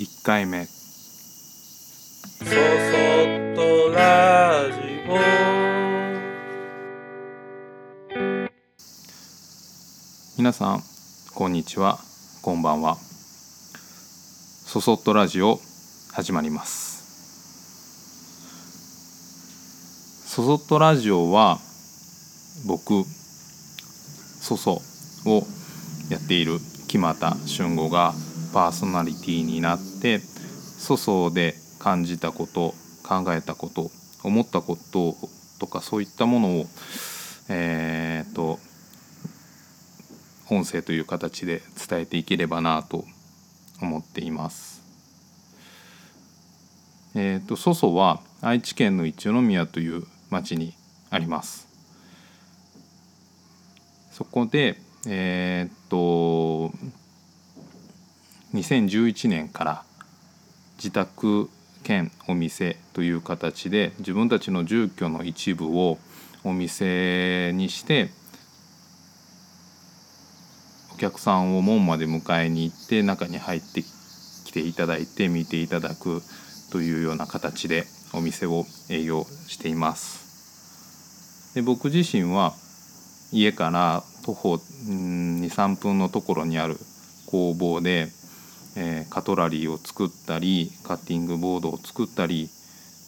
[0.00, 0.64] 1回目。
[0.64, 0.70] そ
[2.46, 2.54] そっ
[3.54, 5.12] とラジオ。
[10.38, 10.82] 皆さん
[11.34, 11.98] こんにちは。
[12.40, 12.96] こんばんは。
[12.96, 15.60] そそっとラジオ
[16.14, 17.02] 始まります。
[20.26, 21.58] そそっとラジオは
[22.66, 24.80] 僕そそ
[25.26, 25.42] を
[26.08, 26.58] やっている
[26.88, 28.14] 木俣俊吾が
[28.54, 29.89] パーソナリティになって
[30.78, 33.90] 粗相で感じたこと考えたこと
[34.22, 35.14] 思ったこと
[35.58, 36.66] とかそういったものを
[37.52, 38.60] えー、と
[40.48, 43.04] 音声という形で伝えていければなと
[43.82, 44.80] 思っています。
[47.16, 50.74] えー、と粗相は愛知県の一宮という町に
[51.10, 51.66] あります。
[54.12, 56.72] そこでえー、と
[58.54, 59.84] 2011年から
[60.82, 61.50] 自宅
[61.82, 65.98] 兼お店という形で自分たちの住居の一部を
[66.42, 68.08] お店にして
[70.94, 76.22] お客さんを門まで迎えに行って中に入ってきていただいて見ていただく
[76.72, 81.54] というような形でお店を営業しています。
[81.54, 82.54] で僕自身は
[83.32, 86.78] 家から徒歩23分のところにある
[87.26, 88.08] 工房で、
[88.76, 92.48] えーカトラリーを作ったりカッティングボードを作ったり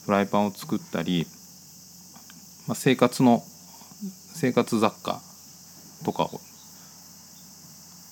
[0.04, 1.26] フライパンを作ったり、
[2.66, 3.42] まあ、生活の
[4.34, 5.20] 生活雑貨
[6.04, 6.40] とかを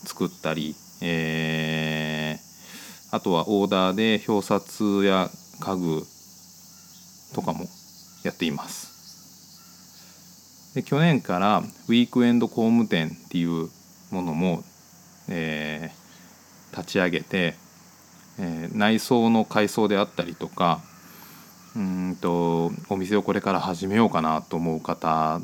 [0.04, 2.50] 作ったり、えー
[3.12, 5.28] あとはオーダーで表札や
[5.58, 6.06] 家具
[7.34, 7.66] とかも
[8.22, 8.88] やっています。
[10.76, 13.68] で去年からウィークエンド工務店っていう
[14.12, 14.62] ものも、
[15.28, 15.99] えー
[16.80, 17.54] 立ち上げて、
[18.38, 20.80] えー内装の改装であったりとか
[21.76, 25.40] うんとお店をこれから始めようかなと思う方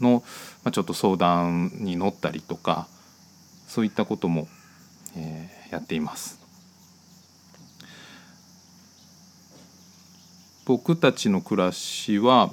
[0.00, 0.22] の、
[0.64, 2.86] まあ、ちょっと相談に乗ったりとか
[3.66, 4.48] そういったことも、
[5.16, 6.38] えーやっています。
[10.64, 12.50] 僕たちの暮らしは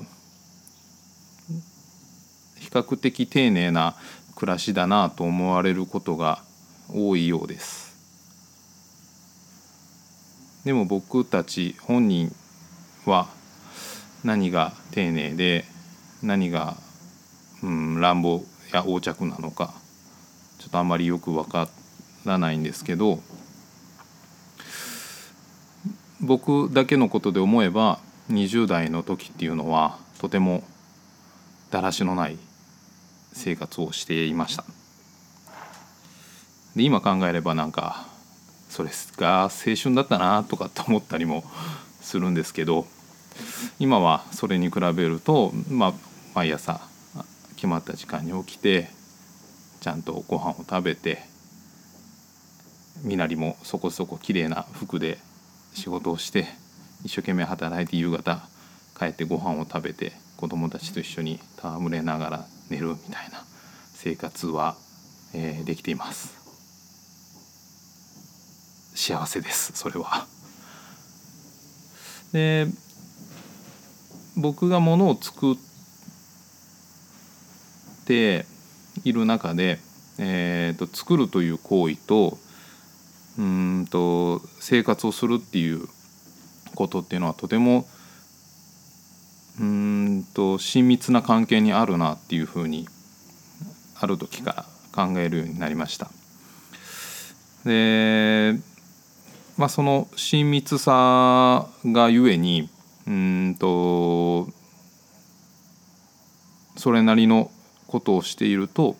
[2.57, 3.95] 比較的丁寧な
[4.35, 6.44] 暮らしだなと思われることが
[6.93, 7.95] 多いようです。
[10.65, 12.35] でも僕たち本人
[13.05, 13.27] は
[14.23, 15.65] 何が丁寧で
[16.23, 16.75] 何が、
[17.61, 18.43] うん、乱暴
[18.73, 19.73] や横着なのか
[20.57, 21.69] ちょっとあんまりよくわか
[22.25, 23.19] らないんですけど
[26.19, 27.99] 僕だけのことで思えば
[28.31, 30.63] 20代の時っていうのはとても
[31.69, 32.37] だらしのない
[33.33, 34.63] 生活をしていました。
[36.75, 38.05] で今考えればなんか
[38.69, 39.49] それが青
[39.81, 41.43] 春だったなとかって思ったりも
[42.01, 42.85] するんですけど
[43.79, 45.93] 今はそれに比べると、まあ、
[46.33, 46.81] 毎朝
[47.55, 48.89] 決まった時間に起きて
[49.79, 51.23] ちゃんとご飯を食べて
[53.03, 55.17] 身なりもそこそこ綺麗な服で
[55.73, 56.47] 仕事をして
[57.03, 58.41] 一生懸命働いて夕方
[58.97, 63.43] 帰ってご飯を食べて子供たちと一緒に戯れながら寝るみたいな
[63.93, 64.75] 生活は、
[65.33, 66.44] えーできています。
[68.95, 70.25] 幸せですそれは。
[72.33, 72.67] で
[74.35, 75.55] 僕がものを作っ
[78.05, 78.45] て
[79.03, 79.79] いる中で、
[80.17, 82.37] えー、と作るという行為と
[83.37, 85.87] うんと生活をするっていう
[86.73, 87.87] ことっていうのはとても
[89.59, 92.87] うんと親密な関係にあるなっていうふうに
[93.99, 96.09] ある時から考えるようになりました。
[97.65, 98.59] で
[99.57, 102.69] まあその親密さがゆえに
[103.07, 104.47] うんと
[106.75, 107.51] それなりの
[107.87, 108.95] ことをしていると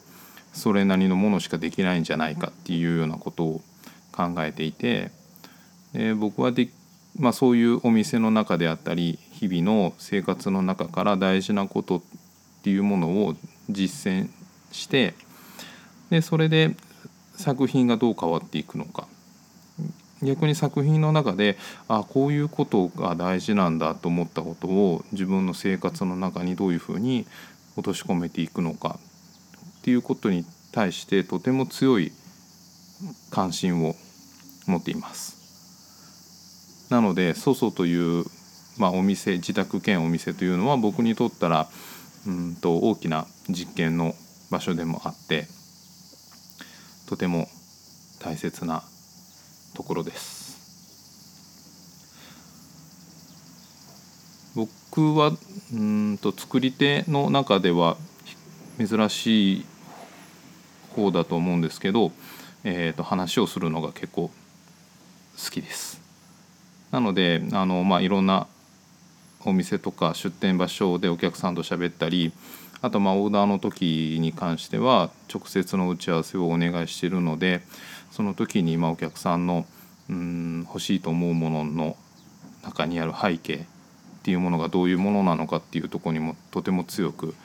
[0.53, 3.61] それなりのものしかできないんじゃないかっていうようなことを
[4.13, 5.11] 考えていて
[5.91, 6.69] で僕はで、
[7.19, 12.01] まあ、そういうお店の中であったり日々の生活の中から大事なことっ
[12.63, 13.35] ていうものを
[13.69, 14.29] 実践
[14.71, 15.13] して
[16.09, 16.75] でそれで
[17.35, 19.07] 作品がどう変わっていくのか。
[20.25, 21.57] 逆に作品の中で
[21.87, 27.25] あこういうことが大事なんだと思ったことを自分の生活の中にどういうふうに
[27.77, 28.99] 落とし込めていくのか
[29.79, 32.11] っていうことに対してとても強い
[33.31, 33.95] 関心を
[34.67, 36.87] 持っています。
[36.89, 38.25] なのでソソという、
[38.77, 41.67] まあ、お店自宅兼お店というのは僕にとったら
[42.27, 44.13] うんと大きな実験の
[44.51, 45.47] 場所でもあって
[47.07, 47.47] とても
[48.19, 48.83] 大切な
[49.75, 50.55] ところです。
[54.55, 55.33] 僕は
[55.73, 57.97] うんと作り手の中では
[58.79, 59.65] 珍しい
[60.95, 62.11] 方だと思うんですけど、
[62.63, 64.31] えー、と話をするのが結構
[65.37, 66.01] 好きです。
[66.91, 68.47] なのであの、まあ、いろんな
[69.43, 72.31] お店とか出店場所でお客さんと喋ったり
[72.81, 77.61] あとまあオーダーの時に関しては直接の打ち合わせをお願いしているので
[78.15, 79.65] その時にまあお客さんの
[80.09, 81.97] うん欲しいと思うものの
[82.63, 83.57] 中にある背景っ
[84.23, 87.35] ていうものがどういうものなのかっていうとこにもとても強く、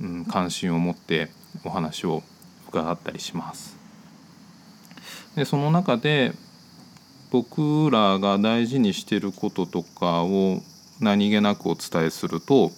[0.00, 1.30] うん、関心を持って
[1.64, 2.24] お話を
[2.68, 3.76] 伺ったりします。
[5.36, 6.32] でその中で
[7.30, 10.60] 僕らが大事にしてることとかを
[10.98, 12.72] 何気なくお伝えすると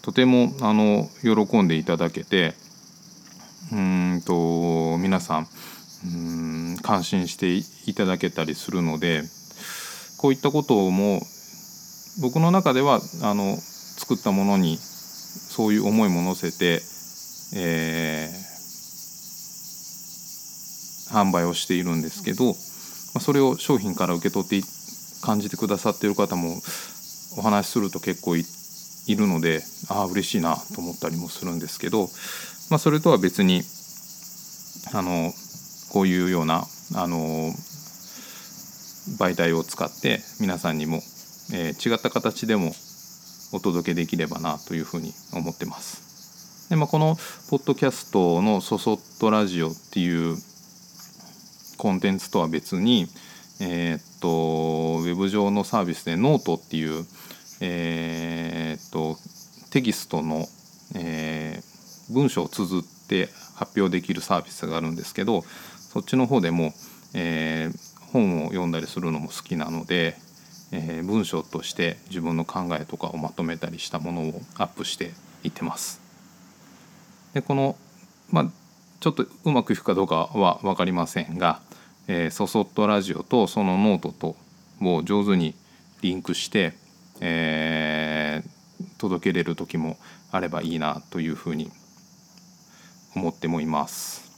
[0.00, 2.54] とてもあの喜んでいただけて
[3.70, 5.48] うんと皆さん
[6.82, 9.22] 感心していただけたりするので
[10.18, 11.20] こういったことも
[12.20, 16.80] 僕の中ではあの作ったものにそういう思いも乗せて、
[17.56, 22.54] えー、販売をしているんですけど、
[23.20, 24.60] それを商品から受け取って
[25.22, 26.60] 感じてくださっている方も
[27.36, 28.44] お話しすると結構い
[29.16, 32.08] るのでああ嬉しいなと思ったりもするんですけど、
[32.70, 33.62] まあ、それとは別に
[34.92, 35.32] あの
[35.94, 36.64] こういうような
[36.96, 37.52] あの
[39.20, 40.96] 媒体を使って皆さんにも、
[41.52, 42.72] えー、違った形でも
[43.52, 46.68] お届けできればなというふうに思ってます。
[46.68, 47.16] でまあ、この
[47.48, 50.36] ポッドキャストの「そそっとラジオ」っていう
[51.76, 53.06] コンテンツとは別に、
[53.60, 57.06] えー、っとウェブ上のサービスでノートっていう、
[57.60, 59.16] えー、っと
[59.70, 60.48] テキストの、
[60.96, 65.44] えー、文章を綴って発表できるサービスがあるんですけど
[65.94, 66.74] そっちの方でも、
[67.14, 70.16] えー、本を読んだりするのも好きなので、
[70.72, 75.12] えー、文章として自分の考えとかをまとめたりしたものをアップして
[75.44, 76.00] いってます。
[77.32, 77.76] でこの、
[78.28, 78.50] まあ、
[78.98, 81.60] ちょっとうまくいくかどうかは分かりませんが
[82.08, 84.36] 「えー、そそっとラジオ」とそのノートと
[84.82, 85.54] を上手に
[86.02, 86.74] リンクして、
[87.20, 89.96] えー、届けれる時も
[90.32, 91.70] あればいいなというふうに
[93.14, 94.33] 思ってもいます。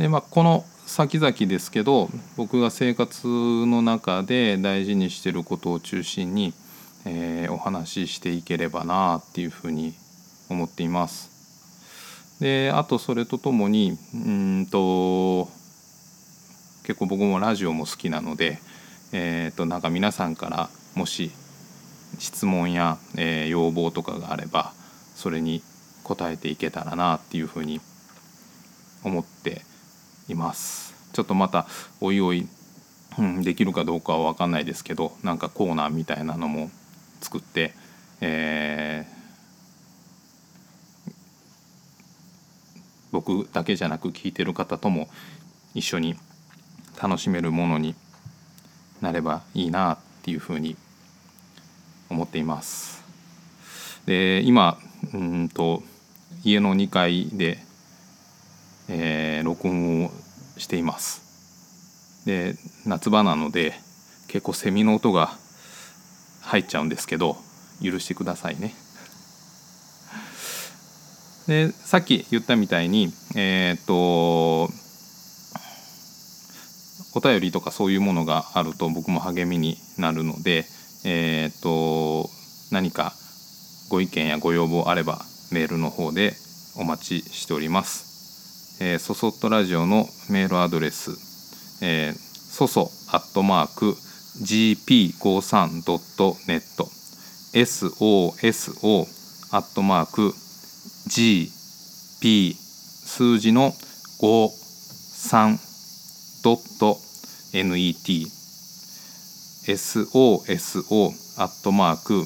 [0.00, 6.54] でまあ、この先々ですけど僕が生活の中で大事にしてることを中心に、
[7.04, 9.92] えー、お話ししていければなっていうふうに
[10.48, 11.28] 思っています。
[12.40, 15.50] であとそれとともにうんと
[16.84, 18.58] 結構僕もラジオも好きなので、
[19.12, 21.30] えー、となんか皆さんからもし
[22.18, 24.72] 質問や、えー、要望とかがあれば
[25.14, 25.62] それに
[26.04, 27.82] 答えていけたらなっていうふうに
[29.04, 29.68] 思って
[30.30, 30.94] います。
[31.12, 31.66] ちょっとまた
[32.00, 32.48] おいおい、
[33.18, 36.70] うん、できるかどうかは分かんないですけどなんかコーナーみたいなのも
[37.20, 37.74] 作って、
[38.20, 41.12] えー、
[43.10, 45.08] 僕だけじゃなく聞いてる方とも
[45.74, 46.16] 一緒に
[47.00, 47.94] 楽しめるものに
[49.00, 50.76] なればいいなっていうふうに
[52.08, 53.02] 思っています。
[54.06, 54.78] で今
[55.12, 55.82] うんと
[56.42, 57.58] 家の2階で、
[58.88, 59.19] えー、
[59.68, 60.10] 音を
[60.56, 61.22] しています。
[62.26, 62.56] で
[62.86, 63.74] 夏場なので
[64.28, 65.36] 結構セミの音が
[66.42, 67.36] 入っちゃうんですけど
[67.82, 68.74] 許してくださいね。
[71.46, 74.70] でさっき言ったみたいにえっ、と
[77.12, 80.64] お便りとかそういうものがあると僕も励みになるので、
[81.04, 82.30] えーと、
[82.70, 83.12] 何か
[83.90, 85.18] ご意見やご要望あれば
[85.50, 86.34] メールの方で
[86.76, 88.09] お待ちしております。
[88.82, 91.10] えー、そそっとラジオのメールアドレス、
[91.84, 93.94] えー、そそアットマーク
[94.42, 96.62] gp53.net
[97.52, 99.06] soso
[99.52, 100.32] アットマーク
[101.08, 103.74] gp 数字の
[104.18, 105.58] 53
[106.42, 106.80] .net
[109.76, 112.24] soso アットマーク、